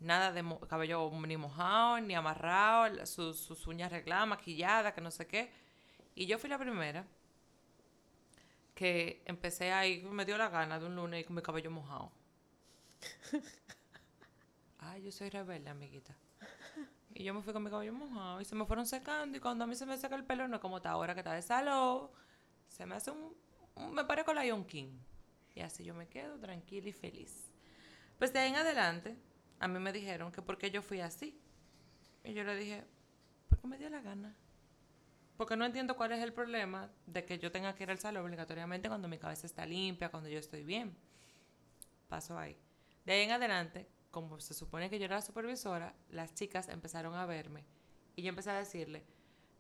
[0.02, 5.52] Nada de cabello ni mojado, ni amarrado, sus uñas arregladas, maquilladas, que no sé qué.
[6.14, 7.06] Y yo fui la primera
[8.74, 12.10] que empecé ahí, me dio la gana de un lunes con mi cabello mojado.
[14.78, 16.16] Ay, yo soy rebelde, amiguita.
[17.14, 19.36] Y yo me fui con mi cabello mojado y se me fueron secando.
[19.36, 21.34] Y cuando a mí se me seca el pelo, no como está ahora que está
[21.34, 22.10] de salón,
[22.66, 23.36] se me hace un.
[23.94, 24.98] me pare con Lion King.
[25.54, 27.52] Y así yo me quedo tranquila y feliz.
[28.18, 29.16] Pues de ahí en adelante,
[29.62, 31.40] a mí me dijeron que porque yo fui así.
[32.24, 32.84] Y yo le dije,
[33.48, 34.34] porque me dio la gana.
[35.36, 38.24] Porque no entiendo cuál es el problema de que yo tenga que ir al salón
[38.24, 40.96] obligatoriamente cuando mi cabeza está limpia, cuando yo estoy bien.
[42.08, 42.58] Paso ahí.
[43.04, 47.14] De ahí en adelante, como se supone que yo era la supervisora, las chicas empezaron
[47.14, 47.64] a verme
[48.16, 49.04] y yo empecé a decirle,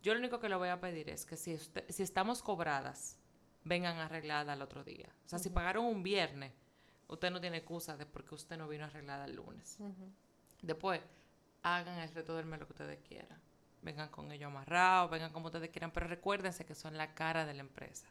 [0.02, 1.56] yo lo único que le voy a pedir es que si,
[1.88, 3.18] si estamos cobradas,
[3.62, 5.14] vengan arregladas el otro día.
[5.24, 6.52] O sea, si pagaron un viernes,
[7.12, 9.78] usted no tiene excusa de porque usted no vino arreglada el lunes.
[10.60, 11.00] Después,
[11.62, 13.40] hagan el resto del mes lo que ustedes quieran.
[13.82, 17.54] Vengan con ellos amarrados, vengan como ustedes quieran, pero recuérdense que son la cara de
[17.54, 18.06] la empresa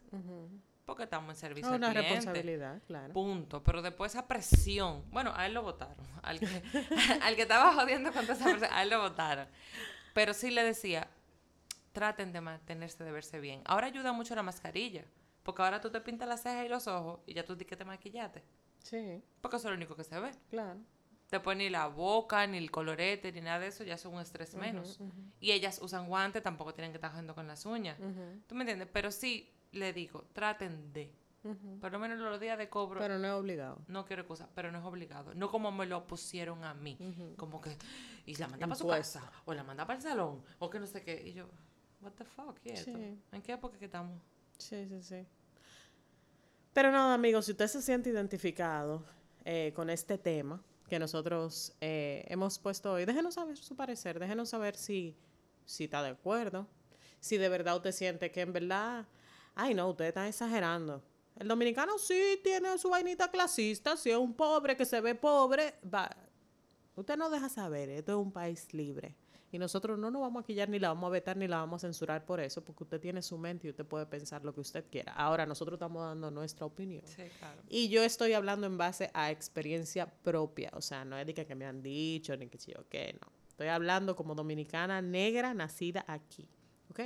[0.92, 3.14] porque estamos en servicio es una responsabilidad, claro.
[3.14, 3.64] Punto.
[3.64, 6.06] Pero después esa presión, bueno, a él lo votaron.
[6.22, 6.46] Al que,
[7.22, 9.48] al que estaba jodiendo con toda esa presión, a él lo votaron.
[10.14, 11.08] Pero sí le decía,
[11.94, 13.62] traten de mantenerse, de verse bien.
[13.64, 15.06] Ahora ayuda mucho la mascarilla,
[15.44, 17.78] porque ahora tú te pintas las cejas y los ojos y ya tú di que
[17.78, 18.44] te maquillaste.
[18.84, 19.22] Sí.
[19.41, 20.32] Porque eso es lo único que se ve.
[20.50, 20.80] Claro.
[21.30, 24.54] Después ni la boca, ni el colorete, ni nada de eso, ya son un estrés
[24.56, 25.00] menos.
[25.39, 27.98] Y ellas usan guantes, tampoco tienen que estar haciendo con las uñas.
[28.48, 28.89] ¿Tú me entiendes?
[28.91, 31.13] Pero sí, le digo, traten de.
[31.80, 33.00] Por lo menos los días de cobro.
[33.00, 33.80] Pero no es obligado.
[33.88, 35.34] No quiero cosas, pero no es obligado.
[35.34, 36.98] No como me lo pusieron a mí.
[37.38, 37.78] Como que,
[38.26, 40.86] y la manda para su casa, o la manda para el salón, o que no
[40.86, 41.24] sé qué.
[41.26, 41.48] Y yo,
[42.02, 42.91] what the fuck, ¿y esto?
[42.91, 44.22] ¿En qué época que estamos?
[44.58, 45.26] Sí, sí, sí.
[46.74, 49.04] Pero nada, amigos, si usted se siente identificado
[49.44, 54.50] eh, con este tema que nosotros eh, hemos puesto hoy, déjenos saber su parecer, déjenos
[54.50, 55.16] saber si,
[55.66, 56.68] si está de acuerdo,
[57.20, 59.06] si de verdad usted siente que en verdad
[59.56, 61.04] ay no, ustedes están exagerando.
[61.38, 65.76] El dominicano sí tiene su vainita clasista, si es un pobre que se ve pobre,
[65.94, 66.10] va.
[66.96, 69.16] Usted no deja saber, esto es un país libre.
[69.52, 71.84] Y nosotros no nos vamos a quillar, ni la vamos a vetar, ni la vamos
[71.84, 74.62] a censurar por eso, porque usted tiene su mente y usted puede pensar lo que
[74.62, 75.14] usted quiera.
[75.14, 77.04] Ahora, nosotros estamos dando nuestra opinión.
[77.06, 77.62] Sí, claro.
[77.68, 80.72] Y yo estoy hablando en base a experiencia propia.
[80.74, 83.32] O sea, no es de que me han dicho, ni que yo qué, no.
[83.50, 86.48] Estoy hablando como dominicana negra nacida aquí.
[86.90, 87.00] ¿Ok?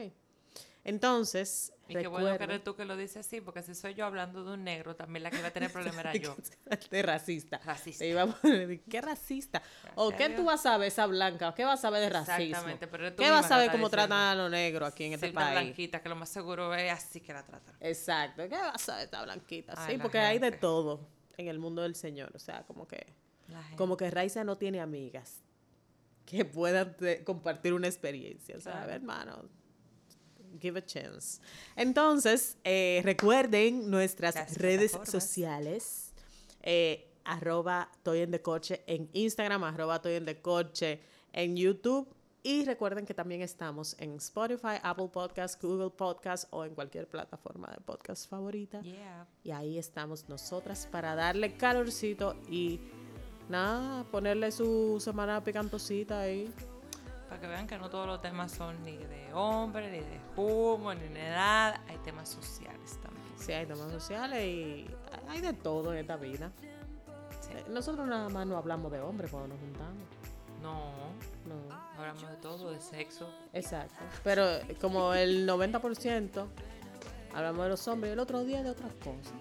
[0.84, 4.05] Entonces, y qué bueno que eres tú que lo dices así, porque si soy yo
[4.05, 6.35] hablando de un negro, también la que va a tener problema era yo.
[6.91, 7.59] de racista.
[7.63, 8.05] Racista.
[8.89, 9.61] ¿Qué racista?
[9.95, 11.53] ¿O qué tú vas a saber esa blanca?
[11.53, 12.43] ¿Qué vas a saber de racismo?
[12.43, 15.31] Exactamente, pero tú ¿Qué vas a saber cómo tratan a los negros aquí en este
[15.31, 15.51] país?
[15.51, 17.75] blanquita, que lo más seguro es así que la tratan.
[17.79, 18.43] Exacto.
[18.43, 19.87] ¿Qué vas a saber esta blanquita?
[19.87, 22.31] sí, porque hay de todo en el mundo del Señor.
[22.35, 23.13] O sea, como que...
[23.75, 25.43] Como que Raiza no tiene amigas
[26.25, 28.57] que puedan compartir una experiencia.
[28.57, 29.47] O sea, hermano
[30.59, 31.41] give a chance.
[31.75, 36.13] Entonces, eh, recuerden nuestras redes sociales.
[36.61, 40.99] Eh, arroba Toy en de Coche en Instagram, arroba Toy en de Coche
[41.33, 42.07] en YouTube.
[42.43, 47.67] Y recuerden que también estamos en Spotify, Apple Podcasts, Google Podcasts o en cualquier plataforma
[47.69, 48.81] de podcast favorita.
[49.43, 52.79] Y ahí estamos nosotras para darle calorcito y
[53.49, 56.53] nada, ponerle su semana picantosita ahí
[57.27, 60.93] para que vean que no todos los temas son ni de hombre, ni de humo,
[60.93, 61.81] ni de nada.
[61.88, 63.25] Hay temas sociales también.
[63.38, 64.88] Sí, hay temas sociales y
[65.27, 66.51] hay de todo en esta vida.
[67.69, 70.03] Nosotros nada más no hablamos de hombres cuando nos juntamos.
[70.61, 70.91] No,
[71.45, 71.75] no.
[71.97, 73.29] Hablamos de todo, de sexo.
[73.53, 73.95] Exacto.
[74.23, 74.45] Pero
[74.81, 76.45] como el 90%
[77.33, 79.33] hablamos de los hombres y el otro día de otras cosas.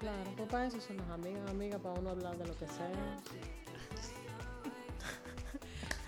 [0.00, 3.16] Claro, pues para eso somos amigas, amigas, para uno hablar de lo que sea.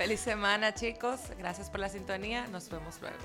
[0.01, 1.21] Feliz semana, chicos.
[1.37, 2.47] Gracias por la sintonía.
[2.47, 3.19] Nos vemos luego.